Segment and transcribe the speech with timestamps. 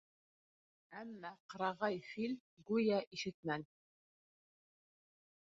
[1.01, 2.33] Әммә ҡырағай фил
[2.71, 3.71] гүйә ишетмәне.